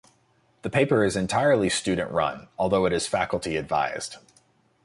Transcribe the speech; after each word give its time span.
The 0.63 0.69
paper 0.71 1.03
is 1.03 1.15
entirely 1.15 1.69
student-run, 1.69 2.47
although 2.57 2.87
it 2.87 2.91
is 2.91 3.05
faculty-advised. 3.05 4.15